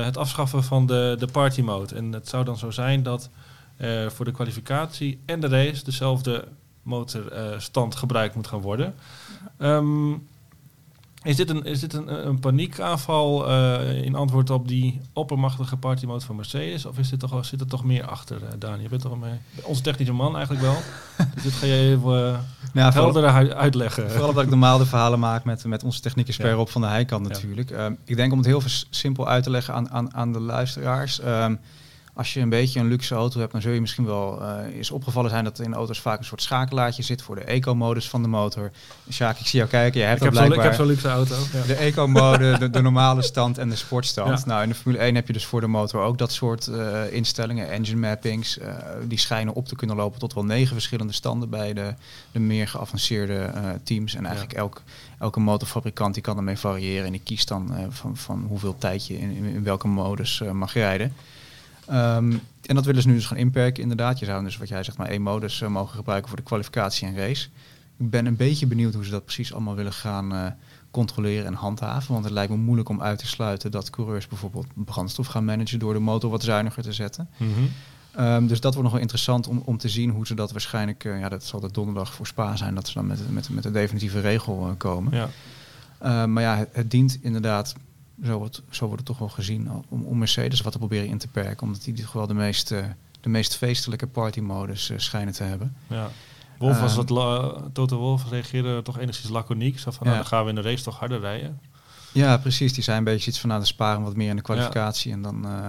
[0.03, 1.95] het afschaffen van de, de party mode.
[1.95, 3.29] En het zou dan zo zijn dat
[4.07, 6.47] voor de kwalificatie en de race dezelfde
[6.81, 8.95] motorstand gebruikt moet gaan worden.
[9.59, 10.27] Um,
[11.23, 16.25] Is dit een, is dit een, een paniekaanval uh, in antwoord op die oppermachtige partymode
[16.25, 16.85] van Mercedes?
[16.85, 18.81] Of is dit toch, zit er toch meer achter, uh, Dani?
[18.81, 20.77] Je bent toch mee, onze technische man eigenlijk wel.
[21.33, 22.39] dus dit ga je even uh,
[22.73, 24.11] ja, helder uitleggen.
[24.11, 26.57] Vooral dat ik normaal de verhalen maak met, met onze technicus ja.
[26.57, 27.69] op van de Heikant natuurlijk.
[27.69, 27.95] Ja.
[28.05, 31.21] ik denk om het heel simpel uit te leggen aan, aan, aan de luisteraars.
[31.25, 31.59] Um,
[32.17, 34.91] als je een beetje een luxe auto hebt, dan zul je misschien wel uh, eens
[34.91, 38.21] opgevallen zijn dat er in auto's vaak een soort schakelaartje zit voor de eco-modus van
[38.21, 38.71] de motor.
[39.11, 39.99] Sjaak, ik zie jou kijken.
[39.99, 41.35] Je hebt ik, heb blijkbaar zo, ik heb zo'n luxe auto.
[41.53, 41.65] Ja.
[41.65, 44.45] De eco-mode, de, de, normale stand en de sportstand.
[44.45, 47.13] Nou, in de Formule 1 heb je dus voor de motor ook dat soort uh,
[47.13, 48.57] instellingen, engine mappings.
[48.57, 48.65] Uh,
[49.03, 51.93] die schijnen op te kunnen lopen tot wel negen verschillende standen bij de,
[52.31, 53.51] de meer geavanceerde
[53.83, 54.15] teams.
[54.15, 54.59] En eigenlijk ja.
[54.59, 54.81] elk,
[55.19, 57.05] elke motorfabrikant die kan ermee variëren.
[57.05, 60.73] En die kiest dan van, van hoeveel tijd je in, in, in welke modus mag
[60.73, 61.13] rijden.
[61.89, 64.19] Um, en dat willen ze nu dus gaan inperken, inderdaad.
[64.19, 67.07] Je zou dus, wat jij zegt, maar één modus uh, mogen gebruiken voor de kwalificatie
[67.07, 67.47] en race.
[67.97, 70.45] Ik ben een beetje benieuwd hoe ze dat precies allemaal willen gaan uh,
[70.91, 72.13] controleren en handhaven.
[72.13, 75.79] Want het lijkt me moeilijk om uit te sluiten dat coureurs bijvoorbeeld brandstof gaan managen
[75.79, 77.29] door de motor wat zuiniger te zetten.
[77.37, 78.25] Mm -hmm.
[78.25, 81.03] um, dus dat wordt nog wel interessant om, om te zien hoe ze dat waarschijnlijk,
[81.03, 83.65] uh, ja, dat zal de donderdag voor Spa zijn, dat ze dan met, met, met
[83.65, 85.13] een definitieve regel komen.
[85.15, 85.29] Ja.
[86.03, 87.75] Uh, maar ja, het, het, dient inderdaad
[88.23, 91.17] zo wordt, zo wordt het toch wel gezien om, om Mercedes wat te proberen in
[91.17, 91.67] te perken.
[91.67, 92.67] Omdat die toch wel de meest,
[93.21, 95.75] de meest feestelijke partymodus uh, schijnen te hebben.
[95.87, 96.09] Ja.
[96.57, 97.07] Wolf was het
[97.73, 99.79] Toto Wolf reageerde toch enigszins laconiek.
[99.79, 101.59] Zo van, nou, dan gaan we in de race toch harder rijden.
[102.11, 102.73] Ja, precies.
[102.73, 105.11] Die zijn een beetje iets van, nou, de sparen wat meer in de kwalificatie.
[105.11, 105.65] En dan uh,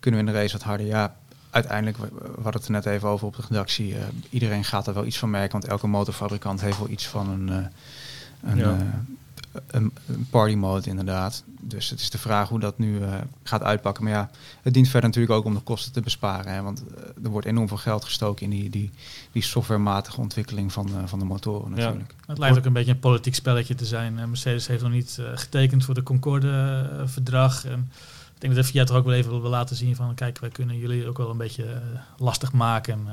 [0.00, 0.86] kunnen we in de race wat harder.
[0.86, 1.16] Ja,
[1.50, 3.94] uiteindelijk, we hadden het er net even over op de redactie.
[4.30, 5.52] iedereen gaat er wel iets van merken.
[5.52, 7.70] Want elke motorfabrikant heeft wel iets van een...
[8.42, 9.04] een ja
[9.66, 9.92] een,
[10.30, 11.44] party mode inderdaad.
[11.60, 14.04] Dus het is de vraag hoe dat nu uh, gaat uitpakken.
[14.04, 14.30] Maar ja,
[14.62, 16.52] het dient verder natuurlijk ook om de kosten te besparen.
[16.52, 18.90] Hè, want uh, er wordt enorm veel geld gestoken in die, die,
[19.32, 22.14] die softwarematige ontwikkeling van, uh, van de motoren natuurlijk.
[22.16, 24.14] Ja, het lijkt ook een beetje een politiek spelletje te zijn.
[24.14, 27.64] Mercedes heeft nog niet getekend voor de Concorde-verdrag.
[27.64, 27.90] en
[28.34, 30.14] ik denk dat de Fiat er ook wel even wil laten zien van...
[30.14, 31.82] kijk, wij kunnen jullie ook wel een beetje
[32.16, 33.08] lastig maken...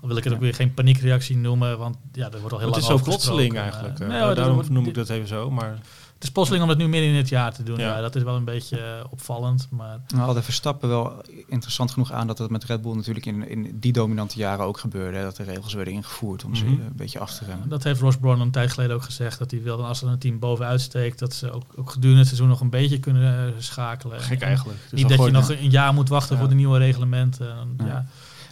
[0.00, 2.70] Dan wil ik het ook weer geen paniekreactie noemen, want ja, er wordt al heel
[2.70, 4.00] lang over Het is zo plotseling eigenlijk.
[4.00, 5.50] Uh, nee, daarom noem ik dat even zo.
[5.50, 5.78] Maar
[6.16, 7.78] het is plotseling om het nu midden in het jaar te doen.
[7.78, 8.00] Ja.
[8.00, 9.68] dat is wel een beetje uh, opvallend.
[9.70, 10.00] Maar...
[10.14, 13.78] Nou, de Verstappen wel interessant genoeg aan dat het met Red Bull natuurlijk in, in
[13.80, 15.16] die dominante jaren ook gebeurde.
[15.16, 16.76] Hè, dat de regels werden ingevoerd om mm -hmm.
[16.76, 17.68] ze een beetje af te remmen.
[17.68, 19.38] Dat heeft Ross Brown een tijd geleden ook gezegd.
[19.38, 22.28] Dat hij wilde als er een team bovenuit steekt, dat ze ook, ook gedurende het
[22.28, 24.20] seizoen nog een beetje kunnen schakelen.
[24.20, 24.78] Gek eigenlijk.
[24.90, 27.76] Dus niet dat je nog een jaar moet wachten voor de nieuwe reglementen.
[27.78, 28.06] ja.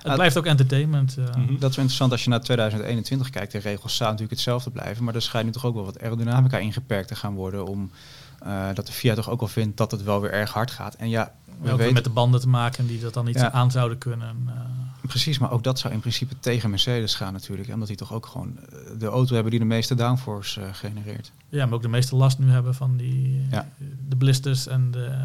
[0.04, 1.16] Het blijft ook entertainment.
[1.18, 1.24] Uh.
[1.26, 3.52] Dat is wel interessant als je naar 2021 kijkt.
[3.52, 5.04] De regels zouden natuurlijk hetzelfde blijven.
[5.04, 7.66] Maar er schijnt nu toch ook wel wat aerodynamica ingeperkt te gaan worden.
[7.66, 7.90] Om
[8.46, 10.94] uh, dat de Fiat toch ook wel vindt dat het wel weer erg hard gaat.
[10.94, 13.52] En ja, we ook weten, met de banden te maken die dat dan niet ja.
[13.52, 14.36] aan zouden kunnen.
[14.46, 14.52] Uh.
[15.06, 17.72] Precies, maar ook dat zou in principe tegen Mercedes gaan natuurlijk.
[17.72, 18.58] Omdat die toch ook gewoon
[18.98, 21.32] de auto hebben die de meeste downforce uh, genereert.
[21.48, 23.68] Ja, maar ook de meeste last nu hebben van die ja.
[24.08, 25.24] de blisters en de...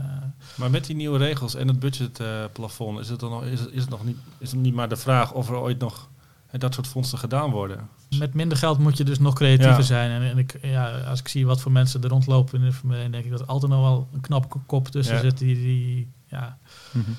[0.56, 3.72] Maar met die nieuwe regels en het budgetplafond uh, is het dan nog, is het,
[3.72, 6.10] is het nog niet, is het niet maar de vraag of er ooit nog
[6.52, 7.90] dat soort fondsen gedaan worden.
[8.18, 9.82] Met minder geld moet je dus nog creatiever ja.
[9.82, 10.12] zijn.
[10.12, 13.26] En, en, ik, ja, als ik zie wat voor mensen er rondlopen in de denk
[13.26, 15.22] ik dat er altijd nog wel een knap kop tussen ja.
[15.22, 16.58] zit die, die ja,
[16.92, 17.16] mm -hmm.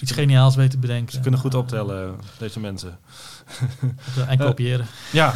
[0.00, 1.12] Iets geniaals weet te bedenken.
[1.12, 2.98] Ze kunnen goed optellen, deze mensen.
[4.28, 4.86] en kopiëren.
[5.12, 5.32] ja,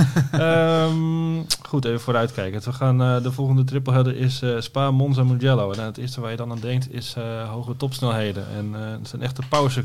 [0.86, 2.62] um, goed, even vooruitkijken.
[2.64, 5.72] We gaan, uh, de volgende tripleheader is uh, Spa, Monza, Mugello.
[5.72, 7.14] En het eerste waar je dan aan denkt is
[7.48, 8.48] hoge topsnelheden.
[8.48, 9.84] En het zijn echte pauze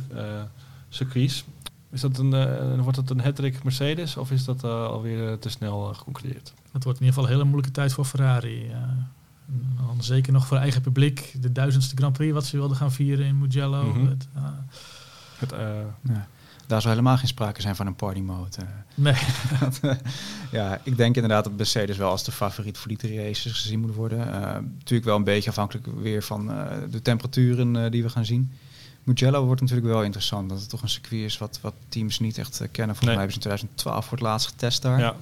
[0.90, 1.44] circuits.
[1.92, 6.54] Is dat een, wordt dat een hattrick Mercedes of is dat alweer te snel geconcludeerd?
[6.72, 8.72] Het wordt in ieder geval een hele moeilijke tijd voor Ferrari.
[9.78, 11.36] Dan zeker nog voor eigen publiek.
[11.40, 13.84] De duizendste Grand Prix wat ze wilden gaan vieren in Mugello.
[13.84, 14.08] Mm -hmm.
[14.08, 14.28] het,
[15.40, 15.54] het,
[16.02, 16.28] ja
[16.68, 18.58] daar zou helemaal geen sprake zijn van een party mode.
[18.96, 19.16] Nee.
[20.52, 23.96] ja, ik denk inderdaad dat Mercedes wel als de favoriet voor die races gezien moet
[23.96, 24.28] worden.
[24.28, 24.42] Uh,
[24.78, 28.52] natuurlijk wel een beetje afhankelijk weer van uh, de temperaturen uh, die we gaan zien.
[29.04, 30.50] Mugello wordt natuurlijk wel interessant.
[30.50, 32.96] Dat het toch een circuit is wat, wat teams niet echt kennen.
[32.96, 33.16] Volgens nee.
[33.16, 35.00] mij hebben ze in 2012 voor het laatst getest daar.
[35.00, 35.16] Ja.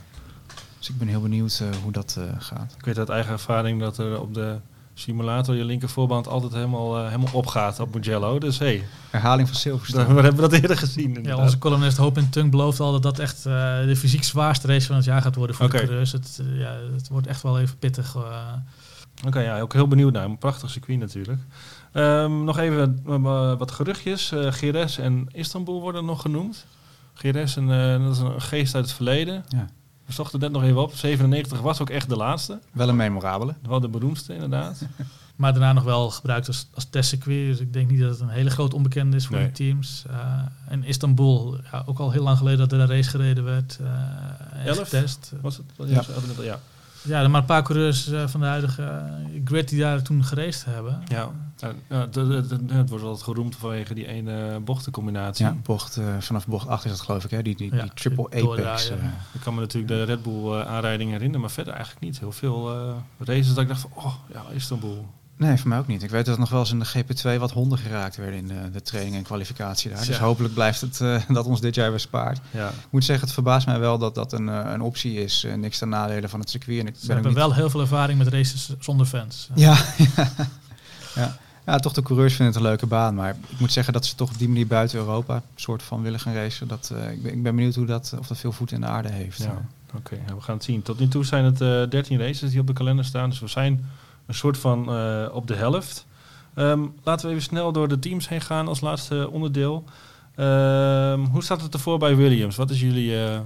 [0.81, 2.75] Dus ik ben heel benieuwd hoe dat gaat.
[2.77, 4.59] Ik weet uit eigen ervaring dat er op de
[4.93, 8.39] simulator je linkervoorband altijd helemaal, uh, helemaal opgaat op Mugello.
[8.39, 8.83] Dus hey.
[9.09, 10.13] Herhaling van Silverstone.
[10.13, 11.23] We hebben dat eerder gezien.
[11.23, 13.53] Ja, onze columnist Hoop in Tung belooft al dat dat echt uh,
[13.85, 15.79] de fysiek zwaarste race van het jaar gaat worden voor okay.
[15.79, 16.11] de coureurs.
[16.11, 18.15] Het, uh, ja, het wordt echt wel even pittig.
[18.15, 18.27] Oké,
[19.27, 20.25] okay, ja, ook heel benieuwd naar.
[20.25, 21.39] Een prachtig circuit natuurlijk.
[21.93, 23.01] Um, nog even
[23.57, 24.31] wat geruchtjes.
[24.35, 26.65] Gires en Istanbul worden nog genoemd.
[27.13, 27.67] Gires, een,
[28.03, 29.43] dat is een geest uit het verleden.
[29.47, 29.67] Ja.
[30.11, 30.93] We zochten net nog even op.
[30.93, 32.59] 97 was ook echt de laatste.
[32.71, 33.55] Wel een memorabele.
[33.61, 34.81] Wel de beroemdste, inderdaad.
[35.35, 37.47] maar daarna nog wel gebruikt als, als testcircuit.
[37.47, 39.45] Dus ik denk niet dat het een hele groot onbekende is voor nee.
[39.45, 40.03] de teams.
[40.09, 40.15] Uh,
[40.67, 43.79] en Istanbul, ook al heel lang geleden dat er een race gereden werd.
[43.81, 44.77] Uh, Elf?
[44.77, 45.31] Getest.
[45.41, 45.89] Was het?
[45.89, 46.03] Ja.
[46.41, 46.59] ja.
[47.03, 50.23] Ja, er maar een paar coureurs eh, van de huidige eh, grid die daar toen
[50.23, 51.01] geraced hebben.
[51.07, 51.29] Ja,
[51.89, 52.07] ja,
[52.69, 55.45] het, wordt wel geroemd vanwege die ene bochtencombinatie.
[55.45, 57.41] Ja, bocht, eh, vanaf bocht 8 is dat geloof ik, hè?
[57.41, 58.89] Die, die, Ja, die triple apex.
[58.89, 58.97] eh.
[59.33, 62.19] Ik kan me natuurlijk de Red Bull eh, aanrijding herinneren, maar verder eigenlijk niet.
[62.19, 65.07] Heel veel eh, races dat ik dacht van, oh ja, Istanbul.
[65.41, 66.03] Nee, voor mij ook niet.
[66.03, 66.85] Ik weet dat nog wel eens in de
[67.35, 70.05] GP2 wat honden geraakt werden in de, de training en kwalificatie daar.
[70.05, 70.23] Dus Ja.
[70.23, 72.39] hopelijk blijft het eh, dat ons dit jaar bespaart.
[72.51, 75.43] Ja, Ik moet zeggen, het verbaast mij wel dat dat een, eh, een optie is.
[75.43, 76.79] Eh, niks ten nadele van het circuit.
[76.79, 77.47] En ik Ze ben ook hebben niet...
[77.47, 79.49] wel heel veel ervaring met races zonder fans.
[79.55, 79.77] Ja,
[80.15, 80.29] ja.
[81.15, 81.37] ja.
[81.65, 83.15] Ja, toch de coureurs vinden het een leuke baan.
[83.15, 86.19] Maar ik moet zeggen dat ze toch op die manier buiten Europa soort van willen
[86.19, 86.67] gaan racen.
[86.67, 88.87] Dat, eh, ik, ben, ik ben benieuwd hoe dat, of dat veel voet in de
[88.87, 89.37] aarde heeft.
[89.37, 89.61] ja.
[89.95, 90.17] oké.
[90.35, 90.81] we gaan het zien.
[90.81, 93.29] Tot nu toe zijn het eh 13 races die op de kalender staan.
[93.29, 93.85] Dus we zijn
[94.31, 96.05] een soort van eh, op de helft.
[96.53, 99.83] Ehm, laten we even snel door de teams heen gaan als laatste onderdeel.
[100.35, 102.55] Ehm, hoe staat het ervoor bij Williams?
[102.55, 103.39] Wat is jullie eh,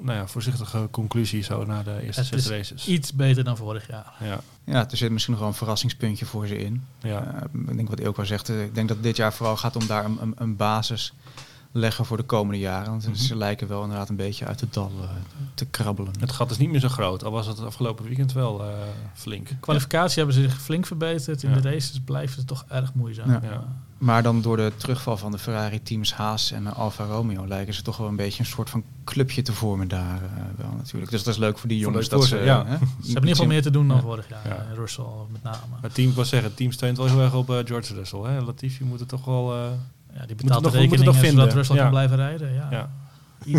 [0.00, 2.86] nou ja, voorzichtige conclusie zo na de eerste Het zes is races?
[2.86, 4.12] Iets beter dan vorig jaar.
[4.20, 6.84] Ja, Ja, er zit misschien nog wel een verrassingspuntje voor ze in.
[7.00, 7.34] ja.
[7.34, 8.48] Eh, ik denk wat Ilko zegt.
[8.48, 11.12] ik denk dat dit jaar vooral gaat om daar een, een, een basis
[11.78, 12.90] leggen voor de komende jaren.
[12.90, 13.14] Want Mhm.
[13.14, 15.08] ze lijken wel inderdaad een beetje uit de dal eh,
[15.54, 16.12] te krabbelen.
[16.20, 18.68] Het gat is niet meer zo groot, al was het het afgelopen weekend wel eh,
[19.14, 19.48] flink.
[19.60, 21.42] Kwalificatie hebben ze zich flink verbeterd.
[21.42, 21.60] In Ja.
[21.60, 23.30] de races blijft het toch erg moeizaam.
[23.30, 23.40] Ja.
[23.42, 23.64] Ja.
[23.98, 27.96] Maar dan door de terugval van de Ferrari-teams Haas en Alfa Romeo lijken ze toch
[27.96, 31.10] wel een beetje een soort van clubje te vormen daar eh, wel natuurlijk.
[31.10, 32.08] Dus dat is leuk voor die jongens.
[32.08, 32.64] Dat voor ze, ze, ja.
[32.66, 34.02] hè, Ze hebben in ieder geval meer te doen dan Ja.
[34.02, 34.46] vorig jaar.
[34.48, 34.66] Ja.
[34.74, 35.56] Russell met name.
[35.82, 38.20] Maar team, ik wil zeggen, het team steunt wel heel erg op George Russell.
[38.20, 38.40] Hè?
[38.40, 39.54] Latifi moet het toch wel...
[40.12, 41.50] Ja, die het betaalt de nog- rekeningen nog zodat vinden.
[41.50, 41.82] Russell Ja.
[41.82, 42.52] kan blijven rijden.
[42.54, 42.68] Ja.
[42.70, 42.90] Ja.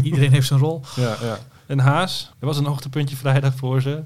[0.02, 0.82] Iedereen heeft zijn rol.
[0.96, 1.38] Ja, ja.
[1.68, 4.02] En Haas, er was een hoogtepuntje vrijdag voor ze.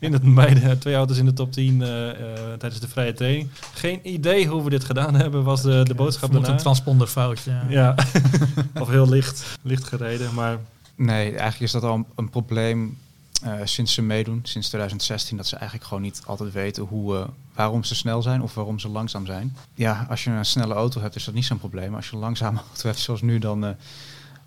[0.00, 2.16] In het beide twee auto's in de top 10 eh, eh,
[2.58, 3.48] tijdens de vrije training.
[3.74, 6.60] Geen idee hoe we dit gedaan hebben, was de, de boodschap Moet een daarna.
[6.60, 7.52] transponderfoutje.
[7.68, 7.94] Ja,
[8.80, 10.34] of heel licht, licht gereden.
[10.34, 10.58] Maar
[10.94, 12.98] Nee, eigenlijk is dat al een, een probleem
[13.42, 17.24] eh, sinds ze meedoen, sinds 2016, dat ze eigenlijk gewoon niet altijd weten hoe, eh,
[17.58, 19.56] waarom ze snel zijn of waarom ze langzaam zijn.
[19.74, 21.94] Ja, als je een snelle auto hebt, is dat niet zo'n probleem.
[21.94, 23.70] Als je een langzame auto hebt, zoals nu, dan, eh,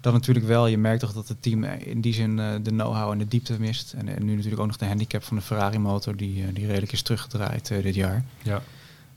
[0.01, 0.67] dan natuurlijk wel.
[0.67, 3.59] Je merkt toch dat het team in die zin eh, de know-how en de diepte
[3.59, 3.93] mist.
[3.93, 6.91] En, en nu natuurlijk ook nog de handicap van de Ferrari-motor, die, eh, die redelijk
[6.91, 8.23] is teruggedraaid eh, dit jaar.
[8.41, 8.61] ja,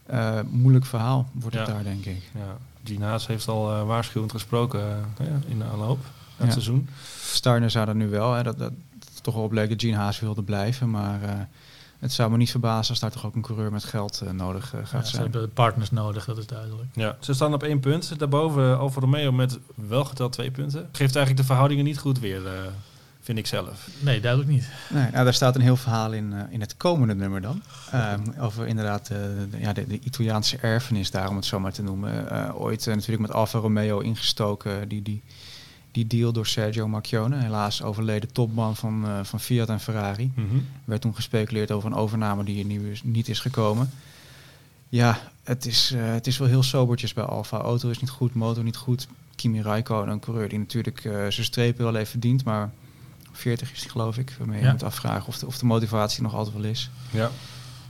[0.07, 1.73] Eh, moeilijk verhaal wordt het Ja.
[1.75, 2.23] daar, denk ik.
[2.35, 3.01] ja.
[3.01, 5.99] Haas heeft al eh, waarschuwend gesproken eh, nou in de aanloop
[6.37, 6.53] het Ja.
[6.53, 6.89] seizoen.
[7.21, 8.73] Starner zou dat nu wel, hè, dat, dat
[9.23, 10.91] toch wel bleek dat Gene Haas wilde blijven.
[10.91, 11.31] Maar eh,
[12.05, 14.75] het zou me niet verbazen als daar toch ook een coureur met geld eh, nodig
[14.75, 15.23] eh, Ja, gaat ze zijn.
[15.23, 16.89] hebben partners nodig, dat is duidelijk.
[16.95, 17.17] Ja.
[17.21, 18.19] Ze staan op één punt.
[18.19, 20.81] Daarboven Alfa Romeo met wel geteld twee punten.
[20.93, 22.53] Geeft eigenlijk de verhoudingen niet goed weer, eh,
[23.21, 23.89] vind ik zelf.
[24.01, 24.69] Nee, duidelijk niet.
[24.89, 27.63] Nee, nou, daar staat een heel verhaal in, eh, in het komende nummer dan.
[27.91, 29.19] Ehm, over inderdaad eh,
[29.51, 32.31] de, ja, de, de Italiaanse erfenis daar, om het zo maar te noemen.
[32.31, 35.23] Eh, ooit natuurlijk met Alfa Romeo ingestoken, die, die,
[35.95, 37.37] die deal door Sergio Marchione.
[37.37, 40.33] Helaas overleden topman van, eh, van Fiat en Ferrari.
[40.35, 40.45] Mhm.
[40.85, 43.91] werd toen gespeculeerd over een overname die er nu is- niet is gekomen.
[44.89, 47.57] Ja, het is, eh, het is wel heel sobertjes bij Alfa.
[47.59, 49.07] Auto is niet goed, motor niet goed.
[49.35, 52.71] Kimi Räikkönen, een coureur die natuurlijk eh, zijn strepen wel heeft verdiend, maar
[53.33, 54.35] 40 is hij geloof ik.
[54.39, 54.71] Waarmee je Ja.
[54.73, 56.91] moet afvragen of de, of de motivatie nog altijd wel is.
[57.11, 57.31] Ja.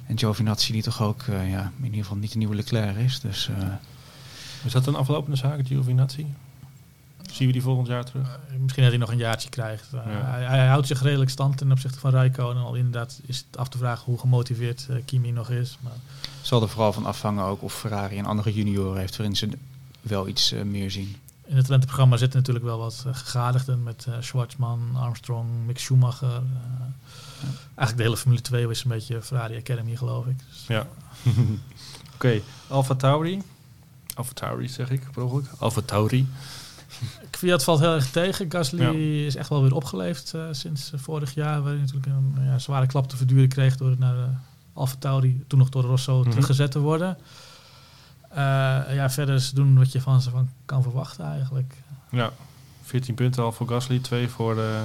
[0.07, 3.21] En Giovinazzi die toch ook ja, in ieder geval niet de nieuwe Leclerc is.
[3.21, 3.51] Dus
[4.65, 6.27] Is dat een aflopende zaak, Giovinazzi?
[7.33, 8.27] Zien we die volgend jaar terug?
[8.29, 9.87] Eh, Misschien dat hij nog een jaartje krijgt.
[9.93, 10.25] Eh, Ja.
[10.25, 12.63] hij, hij houdt zich redelijk stand ten opzichte van Rijkonen.
[12.65, 15.79] Al inderdaad is het af te vragen hoe gemotiveerd eh, Kimi nog is.
[15.81, 15.93] Maar
[16.43, 19.49] zal er vooral van afhangen ook of Ferrari een andere junioren heeft waarin ze
[20.01, 21.17] wel iets meer zien.
[21.47, 26.43] in het talentenprogramma zitten natuurlijk wel wat gegadigden met eh Schwartzman, Armstrong, Mick Schumacher.
[27.75, 30.37] Eigenlijk de hele Formule 2 was een beetje Ferrari Academy, geloof ik.
[30.51, 30.87] Dus Ja.
[32.15, 33.43] Oké, Alfa Tauri.
[34.15, 35.47] Alfa Tauri zeg ik, per ongeluk.
[35.59, 36.27] Alfa Tauri.
[37.31, 38.51] Fiat valt heel erg tegen.
[38.51, 39.27] Gasly Ja.
[39.27, 41.63] is echt wel weer opgeleefd eh, sinds eh, vorig jaar.
[41.63, 44.27] Waar hij natuurlijk een ja, zware klap te verduren kreeg door naar de
[44.73, 46.31] Alfa Tauri, toen nog door Rosso, Mhm.
[46.31, 47.19] teruggezet te worden.
[48.31, 48.37] Eh,
[48.95, 51.75] ja, verder is doen wat je van ze van kan verwachten eigenlijk.
[52.11, 52.31] Ja,
[52.83, 54.83] 14 punten al voor Gasly, 2 voor de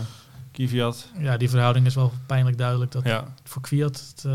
[0.52, 1.08] Kvyat.
[1.18, 4.32] Ja, die verhouding is wel pijnlijk duidelijk dat Ja, voor Kvyat het eh,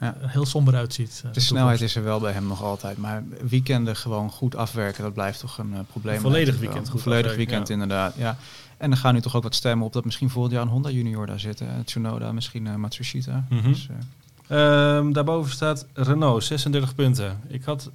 [0.00, 0.14] Ja.
[0.20, 1.22] heel somber uitziet.
[1.26, 5.02] eh, De snelheid is er wel bij hem nog altijd, maar weekenden gewoon goed afwerken,
[5.02, 6.14] dat blijft toch een eh, probleem.
[6.14, 7.74] Een volledig weekend Een goed volledig afwerken, weekend ja.
[7.74, 8.36] inderdaad, ja.
[8.76, 10.90] En er gaan nu toch ook wat stemmen op dat misschien volgend jaar een Honda
[10.90, 11.58] junior daar zit.
[11.58, 11.84] hè.
[11.84, 13.44] Tsunoda, misschien Matsushita.
[13.50, 13.68] Mhm.
[13.68, 13.96] Dus, eh,
[14.48, 17.40] Ehm, daarboven staat Renault, 36 punten.
[17.48, 17.90] Ik had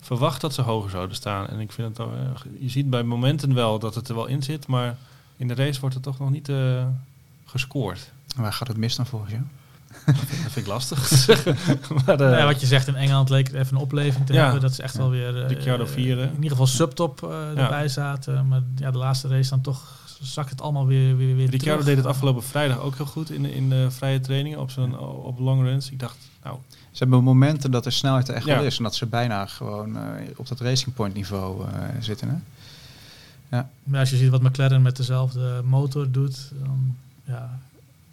[0.00, 1.46] verwacht dat ze hoger zouden staan.
[1.48, 2.12] En ik vind het, wel,
[2.58, 4.96] je ziet bij momenten wel dat het er wel in zit, maar
[5.36, 6.86] in de race wordt het toch nog niet eh,
[7.44, 8.10] gescoord.
[8.36, 9.42] waar gaat het mis dan volgens jou?
[10.06, 11.56] Dat vind ik lastig te zeggen.
[12.06, 14.42] maar, eh, ja, wat je zegt, in Engeland leek het even een opleving te Ja.
[14.42, 14.60] hebben.
[14.60, 14.98] Dat is echt Ja.
[15.00, 15.42] wel weer...
[15.42, 16.22] eh, Ricciardo eh, vierde.
[16.22, 18.48] In ieder geval subtop eh, erbij zaten.
[18.48, 21.84] Maar ja, de laatste race dan toch zakt het allemaal weer, weer, weer Ricciardo terug.
[21.84, 24.98] deed het afgelopen vrijdag ook heel goed in, de- in de vrije trainingen op, zijn,
[24.98, 25.90] op long runs.
[25.90, 26.56] Ik dacht, nou,
[26.90, 28.54] Ze hebben momenten dat de snelheid er echt Ja.
[28.56, 28.76] wel is.
[28.76, 30.02] En dat ze bijna gewoon eh,
[30.36, 32.28] op dat Racing Point niveau eh, zitten.
[32.28, 32.34] Hè?
[33.84, 37.58] Maar als je ziet wat McLaren met dezelfde motor doet, dan ja,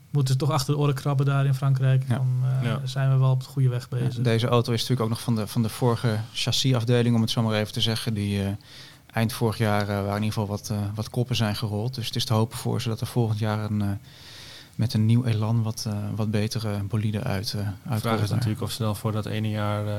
[0.10, 2.04] moeten ze toch achter de oren krabben daar in Frankrijk.
[2.08, 2.16] Ja.
[2.16, 2.28] Dan
[2.62, 2.82] eh, Ja.
[2.84, 4.24] zijn we wel op de goede weg Ja, bezig.
[4.24, 7.42] Deze auto is natuurlijk ook nog van de, van de vorige chassisafdeling, om het zo
[7.42, 8.14] maar even te zeggen.
[8.14, 8.48] Die eh,
[9.14, 11.96] eind vorig jaar eh, waar in ieder geval wat, wat koppen zijn gerold.
[11.96, 13.88] Dus het is te hopen voor ze dat er volgend jaar een, eh,
[14.76, 18.62] met een nieuw elan wat, eh, wat betere bolide uit, uh, de vraag is natuurlijk
[18.62, 19.94] of ze dan voor dat ene jaar eh,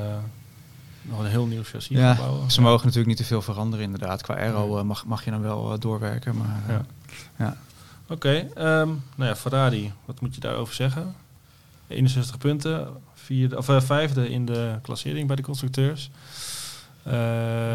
[1.05, 2.51] nog een heel nieuw chassis Ja, bouwen.
[2.51, 4.23] ze mogen natuurlijk niet te veel veranderen inderdaad.
[4.23, 6.37] Qua aero eh, mag, mag je dan wel eh, doorwerken.
[6.37, 6.77] Maar, eh,
[7.39, 7.57] Ja.
[8.09, 11.15] Oké, ehm, nou ja, Ferrari, wat moet je daarover zeggen?
[11.89, 16.11] 61 punten, vierde, of, vijfde in de klassering bij de constructeurs.
[17.05, 17.13] Eh,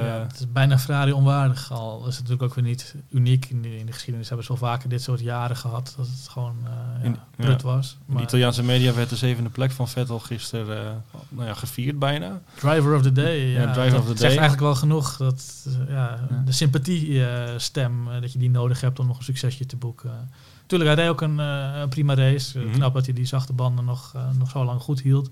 [0.08, 1.72] ja, het is bijna Ferrari onwaardig.
[1.72, 3.46] Al is natuurlijk ook weer niet uniek.
[3.46, 5.94] In de, in de geschiedenis hebben ze wel vaker dit soort jaren gehad.
[5.98, 6.56] Dat het gewoon
[7.04, 7.98] In- ja, prut was.
[8.06, 10.92] de Maar Italiaanse media werd de zevende plek van Vettel gisteren eh,
[11.30, 12.42] nou ja, gevierd bijna.
[12.56, 13.38] driver of the day.
[13.38, 14.30] Ja, Ja, driver dat of the zegt day.
[14.30, 15.18] eigenlijk wel genoeg.
[15.18, 16.20] Dat, ja.
[16.46, 20.30] De sympathiestem, dat je die nodig hebt om nog een succesje te boeken.
[20.66, 21.42] Tuurlijk, hij ook een,
[21.90, 22.60] prima race.
[22.60, 22.72] Mhm.
[22.72, 25.30] Knap dat hij die zachte banden nog, nog zo lang goed hield.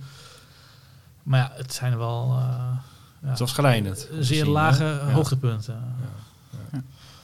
[1.23, 2.39] Maar ja, het zijn wel
[3.21, 3.55] ja, Het was
[4.19, 4.91] zeer zien, lage hè?
[4.91, 5.11] Ja.
[5.11, 5.79] hoogtepunten.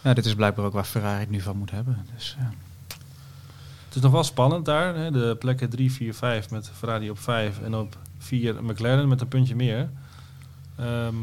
[0.04, 2.06] ja, dit is blijkbaar ook waar Ferrari het nu van moet hebben.
[2.14, 2.52] Dus, ja.
[3.86, 4.96] Het is nog wel spannend daar.
[4.96, 5.12] Hè?
[5.12, 9.28] De plekken 3, 4, 5 met Ferrari op 5 en op 4 McLaren met een
[9.28, 9.90] puntje meer.
[10.76, 11.16] Ehm,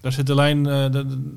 [0.00, 1.28] daar zit de lijn, eh, de,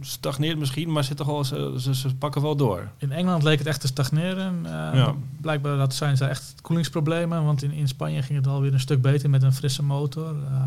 [0.00, 2.88] stagneert misschien, maar zit toch wel, ze, ze, ze pakken wel door.
[2.98, 4.66] In Engeland leek het echt te stagneren.
[4.66, 5.14] Eh, Ja.
[5.40, 7.44] Blijkbaar dat zijn ze echt koelingsproblemen.
[7.44, 10.34] Want in, in Spanje ging het alweer een stuk beter met een frisse motor.
[10.50, 10.64] Eh,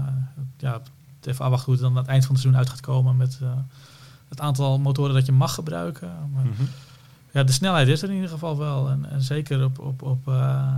[0.57, 0.81] ja,
[1.27, 3.37] even afwachten hoe het dan aan het eind van het seizoen uit gaat komen met
[3.41, 3.49] eh,
[4.29, 6.11] het aantal motoren dat je mag gebruiken.
[6.33, 6.63] Maar, Mhm.
[7.31, 8.89] ja, de snelheid is er in ieder geval wel.
[8.89, 10.73] En, en zeker op, op, op eh,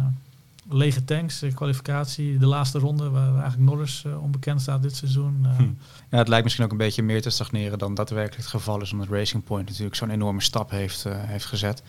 [0.69, 5.45] lege tanks, de kwalificatie, de laatste ronde, waar eigenlijk Norris eh, onbekend staat dit seizoen.
[5.57, 5.63] Hm.
[6.09, 8.91] Ja, het lijkt misschien ook een beetje meer te stagneren dan daadwerkelijk het geval is,
[8.91, 11.83] omdat Racing Point natuurlijk zo'n enorme stap heeft, heeft gezet.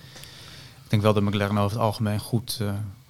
[0.85, 2.61] Ik denk wel dat McLaren over het algemeen goed,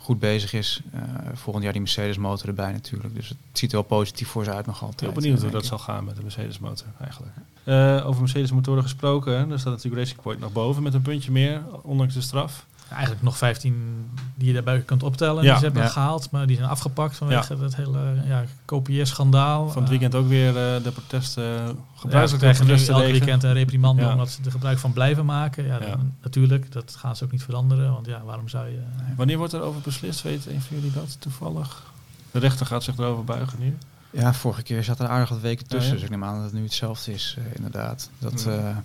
[0.02, 0.80] goed bezig is.
[0.92, 1.02] Eh,
[1.34, 3.14] volgend jaar die Mercedes motor erbij natuurlijk.
[3.14, 5.00] Dus het ziet er wel positief voor ze uit nog altijd.
[5.00, 7.32] Heel benieuwd hoe dat zal gaan met de Mercedes motor eigenlijk.
[7.64, 11.30] Eh, over Mercedes motoren gesproken, daar staat natuurlijk Racing Point nog boven met een puntje
[11.30, 12.66] meer, ondanks de straf.
[12.90, 15.42] Eigenlijk nog 15 die je daarbij kunt optellen.
[15.42, 15.88] Ja, die ze hebben ja.
[15.88, 19.68] gehaald, maar die zijn afgepakt vanwege dat hele ja, kopieerschandaal.
[19.70, 23.42] Van het weekend ook weer eh, de protesten, Ja, ze gebruikelijke krijgen nu elk weekend
[23.42, 24.12] een reprimande Ja.
[24.12, 25.64] omdat ze er gebruik van blijven maken.
[25.66, 25.96] Ja, dan- Ja.
[26.22, 27.92] Natuurlijk, dat gaan ze ook niet veranderen.
[27.92, 28.78] Want ja, waarom zou je...
[29.16, 30.22] Wanneer wordt er over beslist?
[30.22, 31.82] Weet een van jullie dat toevallig?
[32.30, 33.76] De rechter gaat zich erover buigen nu.
[34.10, 35.80] Ja, vorige keer zat er aardig wat weken tussen.
[35.80, 35.92] Ja, ja.
[35.94, 38.10] Dus ik neem aan dat het nu hetzelfde is, eh, inderdaad.
[38.18, 38.82] Dat, Ja.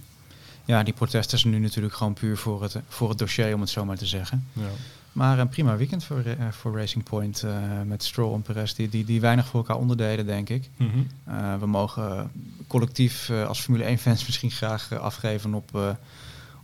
[0.67, 0.83] Ja.
[0.83, 3.85] die protesten zijn nu natuurlijk gewoon puur voor het, voor het dossier, om het zo
[3.85, 4.47] maar te zeggen.
[4.53, 4.69] Ja.
[5.11, 7.51] Maar een prima weekend voor, eh, voor Racing Point eh,
[7.85, 10.69] met Stroll en Perez, die, die, die weinig voor elkaar onderdeden, denk ik.
[10.77, 10.89] Mhm.
[11.23, 12.31] Eh, we mogen
[12.67, 15.89] collectief eh, als Formule 1-fans misschien graag eh, afgeven op, eh,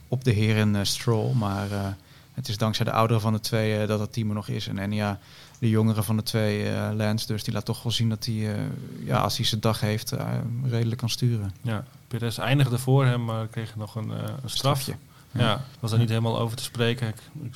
[0.07, 1.33] op de heren eh, Stroll.
[1.33, 1.87] Maar eh,
[2.33, 4.67] het is dankzij de oudere van de twee eh, dat het team er nog is.
[4.67, 5.19] En, en ja,
[5.63, 8.53] de jongere van de twee, eh Lance, dus die laat toch wel zien dat hij,
[8.53, 8.61] eh,
[9.05, 10.27] ja, als hij zijn dag heeft, eh,
[10.69, 11.53] redelijk kan sturen.
[11.61, 14.81] ja, Perez eindigde voor hem, maar kreeg nog een, eh, een straf.
[14.81, 14.95] Strafje.
[15.31, 17.13] Ja, was daar niet helemaal over te spreken.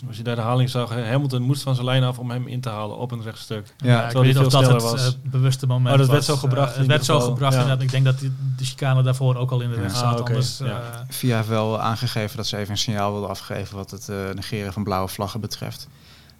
[0.08, 2.62] Als je daar de haling zag, Hamilton moest van zijn lijn af om hem in
[2.62, 3.74] te halen op een rechtstuk.
[3.78, 5.18] Ja, Ja, ik weet niet of dat het was.
[5.24, 6.36] bewuste moment Oh, dat werd was.
[6.40, 7.60] zo gebracht in het werd zo gebracht ja.
[7.62, 7.84] inderdaad.
[7.84, 9.82] Ik denk dat die, de chicane daarvoor ook al in de Ja.
[9.82, 10.20] weg Ah, zat.
[10.28, 10.66] Anders, ja.
[10.66, 14.16] eh, VIA heeft wel aangegeven dat ze even een signaal wilden afgeven wat het eh,
[14.34, 15.88] negeren van blauwe vlaggen betreft.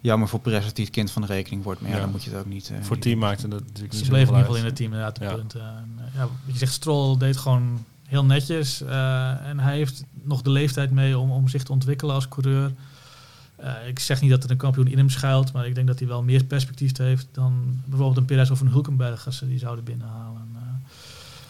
[0.00, 2.02] Jammer voor Perez dat hij het kind van de rekening wordt, maar ja, Ja.
[2.02, 2.70] dan moet je het ook niet...
[2.70, 4.90] eh, Voor het team maakte dat natuurlijk Ze bleven in ieder geval in het team
[4.92, 5.34] inderdaad de Ja.
[5.34, 5.60] punten.
[5.60, 8.82] En, eh, ja, je zegt, Stroll deed gewoon heel netjes.
[8.82, 12.72] eh, en hij heeft nog de leeftijd mee om, om zich te ontwikkelen als coureur.
[13.56, 15.98] Eh, ik zeg niet dat er een kampioen in hem schuilt, maar ik denk dat
[15.98, 19.58] hij wel meer perspectief heeft dan bijvoorbeeld een Perez of een Hulkenberg als ze die
[19.58, 20.48] zouden binnenhalen.
[20.54, 20.60] Eh,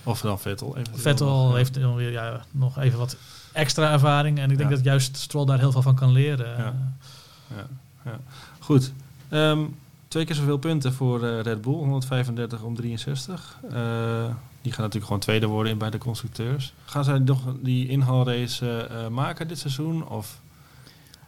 [0.09, 0.77] Of dan Vettel.
[0.77, 3.17] eventueel Vettel heeft dan weer ja, nog even wat
[3.53, 4.77] extra ervaring en ik denk Ja.
[4.77, 6.57] dat juist Stroll daar heel veel van kan leren.
[6.59, 6.75] Ja.
[8.09, 8.21] Ja.
[8.59, 8.93] Goed.
[9.29, 9.65] Ehm,
[10.09, 11.75] twee keer zoveel punten voor eh, Red Bull.
[11.75, 13.59] 135 om 63.
[13.63, 13.71] Eh,
[14.63, 16.75] die gaan natuurlijk gewoon tweede worden in bij de constructeurs.
[16.85, 20.09] Gaan zij nog die inhaalrace eh, maken dit seizoen?
[20.09, 20.41] Of,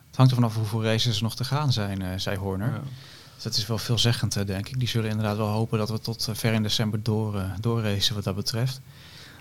[0.07, 2.73] Het hangt er vanaf hoeveel races er nog te gaan zijn, zei Horner.
[2.73, 2.81] Ja.
[3.35, 4.79] Dus dat is wel veelzeggend, denk ik.
[4.79, 8.35] Die zullen inderdaad wel hopen dat we tot ver in december door, doorracen wat dat
[8.35, 8.81] betreft.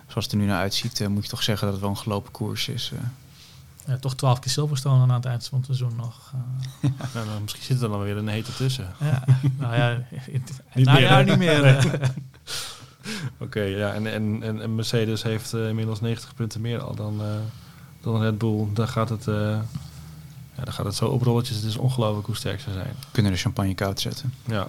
[0.07, 2.31] Zoals het er nu naar uitziet, moet je toch zeggen dat het wel een gelopen
[2.31, 2.91] koers is.
[3.89, 6.33] Ja, toch twaalf keer Silverstone aan het eind van het seizoen nog.
[6.81, 6.89] eh.
[7.13, 8.87] Nou, dan misschien zit er dan weer een hete tussen.
[8.99, 9.23] Ja,
[9.57, 9.89] nou ja,
[10.25, 11.87] in Niet meer, niet meer.
[13.37, 13.93] Oké, ja.
[13.93, 17.27] En, en, en, Mercedes heeft eh, inmiddels 90 punten meer al dan, eh,
[18.01, 18.67] dan Red Bull.
[18.73, 19.27] Daar gaat het...
[19.27, 19.35] eh,
[20.55, 21.55] Ja, dan gaat het zo op rolletjes.
[21.57, 22.95] Het is ongelooflijk hoe sterk ze zijn.
[23.11, 24.33] Kunnen de champagne koud zetten.
[24.45, 24.67] Ja,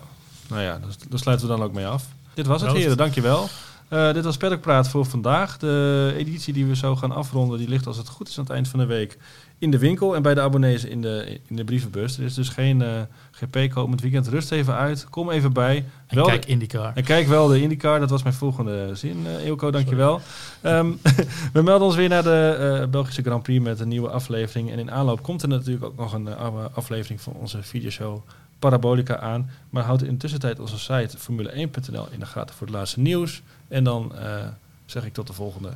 [0.48, 2.04] nou ja, dus, daar sluiten we dan ook mee af.
[2.34, 2.82] Dit was het, Proost.
[2.82, 2.98] heren.
[2.98, 3.48] Dankjewel.
[3.90, 5.58] Eh dit was Perkpraat voor vandaag.
[5.58, 8.52] De editie die we zo gaan afronden, die ligt als het goed is aan het
[8.52, 9.18] eind van de week
[9.58, 12.18] in de winkel en bij de abonnees in de, in de brievenbus.
[12.18, 13.00] Er is dus geen eh,
[13.30, 14.28] GP komend weekend.
[14.28, 15.06] Rust even uit.
[15.10, 15.84] Kom even bij.
[16.06, 16.92] En Wel kijk IndyCar.
[16.94, 20.20] En kijk wel de IndyCar, dat was mijn volgende zin, eh Eelco, dankjewel.
[20.60, 20.90] Ehm
[21.52, 24.70] we melden ons weer naar de Belgische Grand Prix met een nieuwe aflevering.
[24.70, 26.36] En in aanloop komt er natuurlijk ook nog een
[26.74, 28.22] aflevering van onze videoshow
[28.60, 29.50] Parabolica aan.
[29.70, 33.42] Maar houd in de tussentijd onze site formule1.nl in de gaten voor het laatste nieuws.
[33.70, 34.46] En dan eh,
[34.86, 35.70] zeg ik tot de volgende.